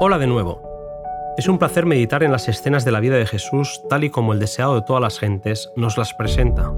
[0.00, 0.60] Hola de nuevo.
[1.38, 4.32] Es un placer meditar en las escenas de la vida de Jesús tal y como
[4.32, 6.72] el deseado de todas las gentes nos las presenta.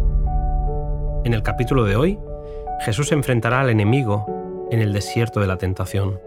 [1.25, 2.18] En el capítulo de hoy,
[2.84, 4.27] Jesús enfrentará al enemigo
[4.71, 6.21] en el desierto de la tentación.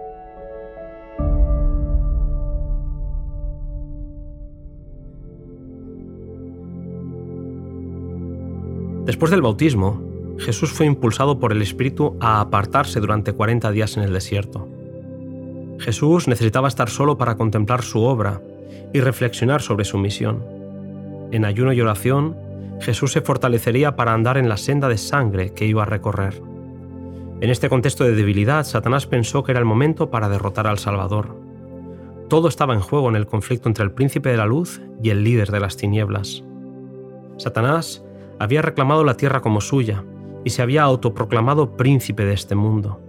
[9.05, 10.01] Después del bautismo,
[10.39, 14.68] Jesús fue impulsado por el Espíritu a apartarse durante 40 días en el desierto.
[15.79, 18.41] Jesús necesitaba estar solo para contemplar su obra
[18.93, 20.43] y reflexionar sobre su misión.
[21.31, 22.37] En ayuno y oración,
[22.81, 26.41] Jesús se fortalecería para andar en la senda de sangre que iba a recorrer.
[27.41, 31.37] En este contexto de debilidad, Satanás pensó que era el momento para derrotar al Salvador.
[32.27, 35.23] Todo estaba en juego en el conflicto entre el príncipe de la luz y el
[35.23, 36.43] líder de las tinieblas.
[37.37, 38.03] Satanás
[38.37, 40.03] había reclamado la tierra como suya
[40.43, 43.01] y se había autoproclamado príncipe de este mundo.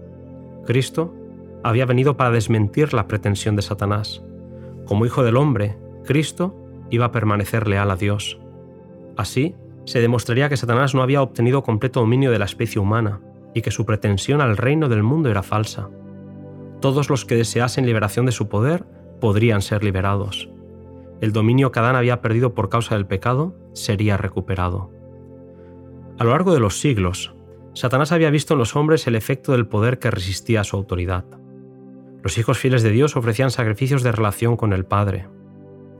[0.64, 1.14] Cristo
[1.62, 4.22] había venido para desmentir la pretensión de Satanás.
[4.86, 6.56] Como hijo del hombre, Cristo
[6.90, 8.40] iba a permanecer leal a Dios.
[9.16, 13.20] Así, se demostraría que Satanás no había obtenido completo dominio de la especie humana
[13.54, 15.88] y que su pretensión al reino del mundo era falsa.
[16.80, 18.84] Todos los que deseasen liberación de su poder
[19.20, 20.48] podrían ser liberados.
[21.20, 24.90] El dominio que Adán había perdido por causa del pecado sería recuperado.
[26.18, 27.34] A lo largo de los siglos,
[27.74, 31.24] Satanás había visto en los hombres el efecto del poder que resistía a su autoridad.
[32.22, 35.28] Los hijos fieles de Dios ofrecían sacrificios de relación con el Padre.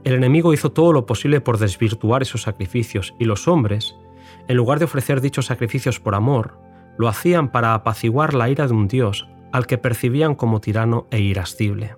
[0.03, 3.95] El enemigo hizo todo lo posible por desvirtuar esos sacrificios y los hombres,
[4.47, 6.57] en lugar de ofrecer dichos sacrificios por amor,
[6.97, 11.19] lo hacían para apaciguar la ira de un Dios al que percibían como tirano e
[11.19, 11.95] irascible.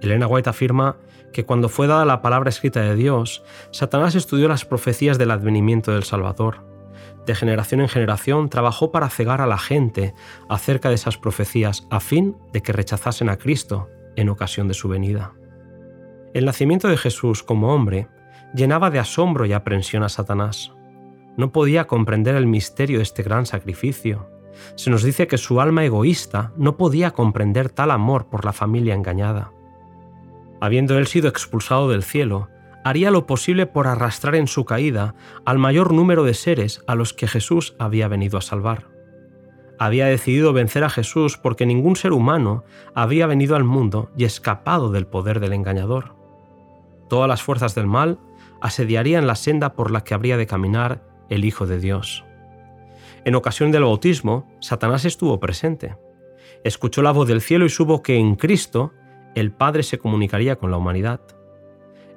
[0.00, 0.96] Elena White afirma
[1.32, 5.92] que cuando fue dada la palabra escrita de Dios, Satanás estudió las profecías del advenimiento
[5.92, 6.67] del Salvador
[7.28, 10.14] de generación en generación, trabajó para cegar a la gente
[10.48, 14.88] acerca de esas profecías a fin de que rechazasen a Cristo en ocasión de su
[14.88, 15.34] venida.
[16.34, 18.08] El nacimiento de Jesús como hombre
[18.54, 20.72] llenaba de asombro y aprensión a Satanás.
[21.36, 24.30] No podía comprender el misterio de este gran sacrificio.
[24.74, 28.94] Se nos dice que su alma egoísta no podía comprender tal amor por la familia
[28.94, 29.52] engañada.
[30.60, 32.48] Habiendo él sido expulsado del cielo,
[32.88, 37.12] haría lo posible por arrastrar en su caída al mayor número de seres a los
[37.12, 38.88] que Jesús había venido a salvar.
[39.78, 44.90] Había decidido vencer a Jesús porque ningún ser humano había venido al mundo y escapado
[44.90, 46.16] del poder del engañador.
[47.10, 48.20] Todas las fuerzas del mal
[48.62, 52.24] asediarían la senda por la que habría de caminar el Hijo de Dios.
[53.26, 55.98] En ocasión del bautismo, Satanás estuvo presente.
[56.64, 58.94] Escuchó la voz del cielo y supo que en Cristo
[59.34, 61.20] el Padre se comunicaría con la humanidad.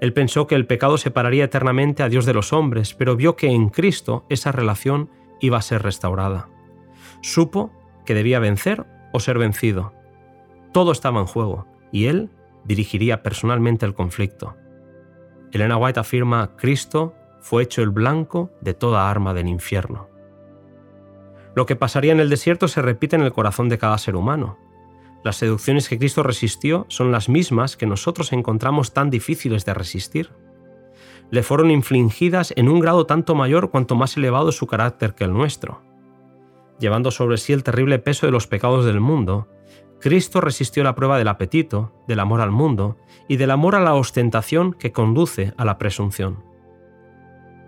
[0.02, 3.48] Él pensó que el pecado separaría eternamente a Dios de los hombres, pero vio que
[3.48, 6.50] en Cristo esa relación iba a ser restaurada.
[7.22, 7.72] Supo
[8.04, 9.94] que debía vencer o ser vencido.
[10.74, 12.32] Todo estaba en juego y él
[12.66, 14.56] dirigiría personalmente el conflicto.
[15.52, 20.10] Elena White afirma, Cristo fue hecho el blanco de toda arma del infierno.
[21.54, 24.58] Lo que pasaría en el desierto se repite en el corazón de cada ser humano.
[25.24, 30.32] Las seducciones que Cristo resistió son las mismas que nosotros encontramos tan difíciles de resistir.
[31.30, 35.34] Le fueron infligidas en un grado tanto mayor cuanto más elevado su carácter que el
[35.34, 35.82] nuestro.
[36.80, 39.48] Llevando sobre sí el terrible peso de los pecados del mundo,
[40.00, 43.94] Cristo resistió la prueba del apetito, del amor al mundo y del amor a la
[43.94, 46.44] ostentación que conduce a la presunción.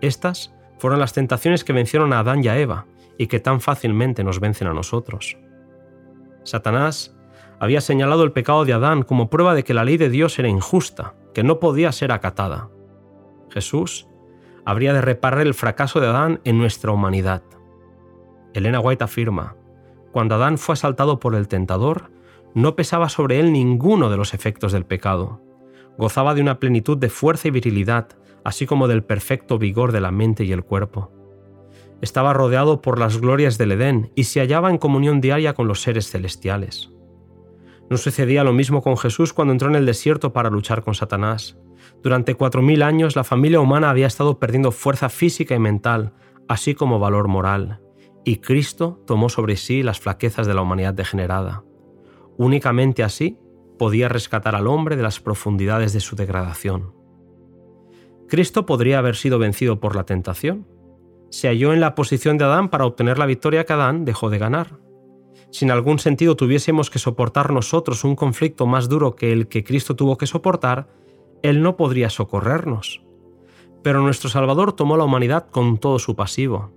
[0.00, 2.86] Estas fueron las tentaciones que vencieron a Adán y a Eva
[3.16, 5.38] y que tan fácilmente nos vencen a nosotros.
[6.42, 7.13] Satanás
[7.60, 10.48] había señalado el pecado de Adán como prueba de que la ley de Dios era
[10.48, 12.70] injusta, que no podía ser acatada.
[13.50, 14.08] Jesús
[14.64, 17.42] habría de reparar el fracaso de Adán en nuestra humanidad.
[18.54, 19.56] Elena White afirma,
[20.12, 22.10] cuando Adán fue asaltado por el tentador,
[22.54, 25.40] no pesaba sobre él ninguno de los efectos del pecado.
[25.98, 28.08] Gozaba de una plenitud de fuerza y virilidad,
[28.44, 31.10] así como del perfecto vigor de la mente y el cuerpo.
[32.00, 35.82] Estaba rodeado por las glorias del Edén y se hallaba en comunión diaria con los
[35.82, 36.93] seres celestiales.
[37.90, 41.58] No sucedía lo mismo con Jesús cuando entró en el desierto para luchar con Satanás.
[42.02, 46.14] Durante cuatro mil años la familia humana había estado perdiendo fuerza física y mental,
[46.48, 47.80] así como valor moral,
[48.24, 51.64] y Cristo tomó sobre sí las flaquezas de la humanidad degenerada.
[52.36, 53.38] Únicamente así
[53.78, 56.94] podía rescatar al hombre de las profundidades de su degradación.
[58.28, 60.66] Cristo podría haber sido vencido por la tentación.
[61.30, 64.38] Se halló en la posición de Adán para obtener la victoria que Adán dejó de
[64.38, 64.83] ganar
[65.50, 69.64] si en algún sentido tuviésemos que soportar nosotros un conflicto más duro que el que
[69.64, 70.88] Cristo tuvo que soportar,
[71.42, 73.02] Él no podría socorrernos.
[73.82, 76.72] Pero nuestro Salvador tomó la humanidad con todo su pasivo,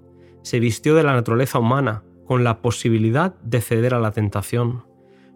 [0.48, 4.86] se vistió de la naturaleza humana, con la posibilidad de ceder a la tentación.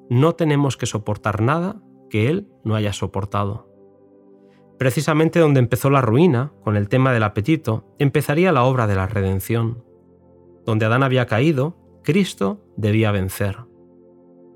[0.10, 3.68] No tenemos que soportar nada que él no haya soportado.
[4.78, 9.06] Precisamente donde empezó la ruina, con el tema del apetito, empezaría la obra de la
[9.06, 9.84] redención.
[10.66, 13.57] Donde Adán había caído, Cristo debía vencer.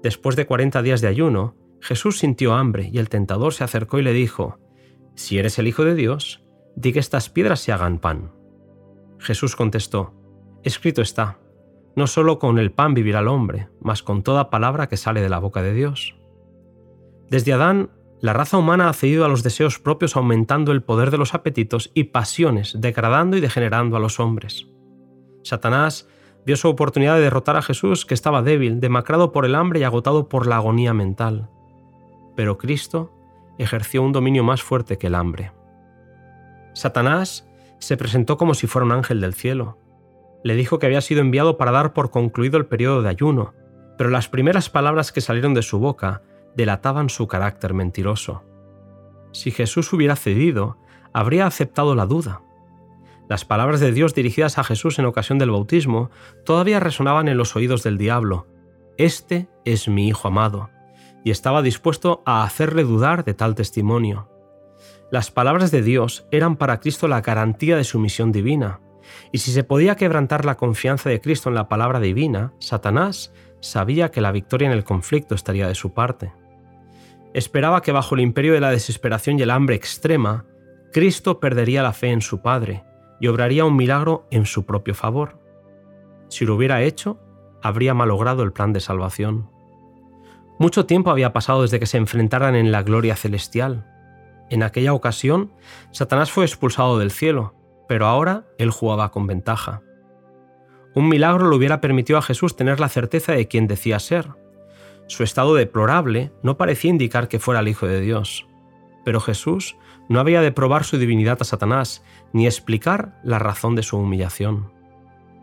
[0.02, 4.04] Después de 40 días de ayuno, Jesús sintió hambre y el tentador se acercó y
[4.04, 4.60] le dijo,
[5.16, 6.44] Si eres el Hijo de Dios,
[6.76, 8.32] di que estas piedras se hagan pan.
[9.20, 10.14] Jesús contestó,
[10.64, 11.40] Escrito está,
[11.96, 15.30] no solo con el pan vivirá el hombre, mas con toda palabra que sale de
[15.30, 16.16] la boca de Dios.
[17.30, 21.18] Desde Adán, la raza humana ha cedido a los deseos propios aumentando el poder de
[21.18, 24.68] los apetitos y pasiones, degradando y degenerando a los hombres.
[25.44, 26.10] Satanás
[26.46, 29.84] vio su oportunidad de derrotar a Jesús que estaba débil, demacrado por el hambre y
[29.84, 31.50] agotado por la agonía mental.
[32.36, 33.12] Pero Cristo
[33.58, 35.52] ejerció un dominio más fuerte que el hambre.
[36.74, 37.48] Satanás
[37.80, 39.78] se presentó como si fuera un ángel del cielo.
[40.44, 43.54] Le dijo que había sido enviado para dar por concluido el periodo de ayuno,
[43.98, 46.22] pero las primeras palabras que salieron de su boca
[46.56, 48.44] delataban su carácter mentiroso.
[49.32, 50.78] Si Jesús hubiera cedido,
[51.14, 52.42] habría aceptado la duda.
[53.28, 56.12] Las palabras de Dios dirigidas a Jesús en ocasión del bautismo
[56.44, 58.46] todavía resonaban en los oídos del diablo.
[58.98, 60.70] Este es mi Hijo amado,
[61.24, 64.30] y estaba dispuesto a hacerle dudar de tal testimonio.
[65.12, 68.80] Las palabras de Dios eran para Cristo la garantía de su misión divina,
[69.32, 74.12] y si se podía quebrantar la confianza de Cristo en la palabra divina, Satanás sabía
[74.12, 76.32] que la victoria en el conflicto estaría de su parte.
[77.34, 80.46] Esperaba que bajo el imperio de la desesperación y el hambre extrema,
[80.94, 82.84] Cristo perdería la fe en su Padre
[83.20, 85.40] y obraría un milagro en su propio favor.
[86.30, 87.20] Si lo hubiera hecho,
[87.62, 89.50] habría malogrado el plan de salvación.
[90.60, 93.86] Mucho tiempo había pasado desde que se enfrentaran en la gloria celestial.
[94.50, 95.52] En aquella ocasión,
[95.92, 97.56] Satanás fue expulsado del cielo,
[97.88, 99.82] pero ahora él jugaba con ventaja.
[100.94, 104.30] Un milagro le hubiera permitido a Jesús tener la certeza de quién decía ser.
[105.08, 108.48] Su estado deplorable no parecía indicar que fuera el Hijo de Dios.
[109.04, 109.76] Pero Jesús
[110.08, 112.04] no había de probar su divinidad a Satanás,
[112.34, 114.72] ni explicar la razón de su humillación.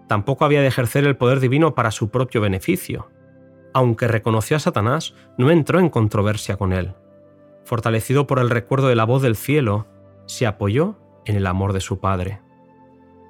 [0.06, 3.10] Tampoco había de ejercer el poder divino para su propio beneficio.
[3.72, 6.94] Aunque reconoció a Satanás, no entró en controversia con él.
[7.64, 9.86] Fortalecido por el recuerdo de la voz del cielo,
[10.26, 12.40] se apoyó en el amor de su Padre.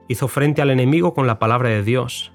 [0.08, 2.32] Hizo frente al enemigo con la palabra de Dios.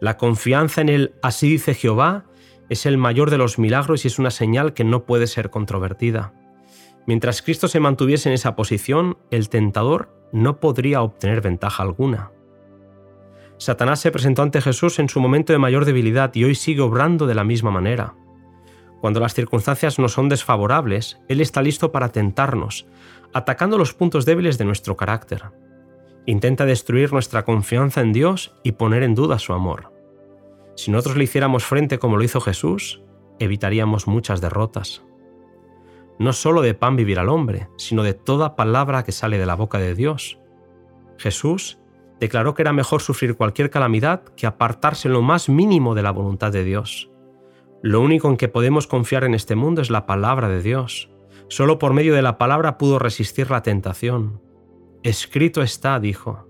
[0.00, 2.24] La confianza en el así dice Jehová
[2.68, 6.32] es el mayor de los milagros y es una señal que no puede ser controvertida.
[7.06, 12.32] Mientras Cristo se mantuviese en esa posición, el tentador no podría obtener ventaja alguna.
[13.58, 17.26] Satanás se presentó ante Jesús en su momento de mayor debilidad y hoy sigue obrando
[17.26, 18.14] de la misma manera.
[19.00, 22.86] Cuando las circunstancias no son desfavorables, Él está listo para tentarnos,
[23.32, 25.42] atacando los puntos débiles de nuestro carácter.
[26.26, 29.92] Intenta destruir nuestra confianza en Dios y poner en duda su amor.
[30.74, 33.02] Si nosotros le hiciéramos frente como lo hizo Jesús,
[33.38, 35.04] evitaríamos muchas derrotas.
[36.18, 39.56] No solo de pan vivirá el hombre, sino de toda palabra que sale de la
[39.56, 40.38] boca de Dios.
[41.18, 41.78] Jesús
[42.20, 46.12] declaró que era mejor sufrir cualquier calamidad que apartarse en lo más mínimo de la
[46.12, 47.10] voluntad de Dios.
[47.82, 51.10] Lo único en que podemos confiar en este mundo es la palabra de Dios.
[51.48, 54.40] Solo por medio de la palabra pudo resistir la tentación.
[55.02, 56.48] Escrito está, dijo.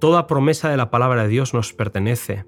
[0.00, 2.44] Toda promesa de la palabra de Dios nos pertenece.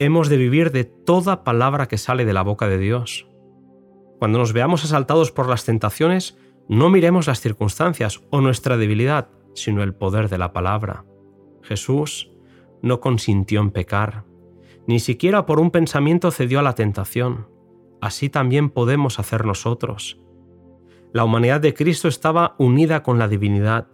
[0.00, 3.28] Hemos de vivir de toda palabra que sale de la boca de Dios.
[4.18, 9.82] Cuando nos veamos asaltados por las tentaciones, no miremos las circunstancias o nuestra debilidad, sino
[9.82, 11.04] el poder de la palabra.
[11.62, 12.30] Jesús
[12.82, 14.24] no consintió en pecar,
[14.86, 17.48] ni siquiera por un pensamiento cedió a la tentación.
[18.00, 20.20] Así también podemos hacer nosotros.
[21.12, 23.88] La humanidad de Cristo estaba unida con la divinidad.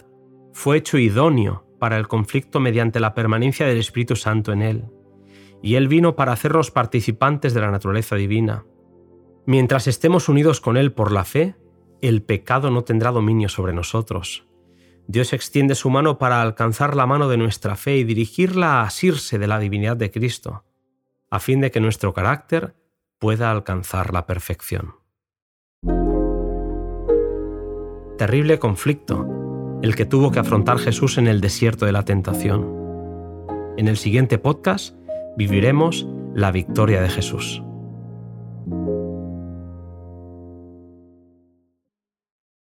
[0.53, 4.85] Fue hecho idóneo para el conflicto mediante la permanencia del Espíritu Santo en él.
[5.63, 8.65] Y Él vino para hacernos participantes de la naturaleza divina.
[9.45, 11.57] Mientras estemos unidos con Él por la fe,
[12.01, 14.47] el pecado no tendrá dominio sobre nosotros.
[15.09, 19.39] Dios extiende su mano para alcanzar la mano de nuestra fe y dirigirla a asirse
[19.39, 20.65] de la divinidad de Cristo,
[21.31, 22.77] a fin de que nuestro carácter
[23.19, 24.95] pueda alcanzar la perfección.
[28.17, 29.27] Terrible conflicto,
[29.83, 32.81] el que tuvo que afrontar Jesús en el desierto de la tentación.
[33.77, 34.95] En el siguiente podcast
[35.37, 37.63] viviremos la victoria de Jesús.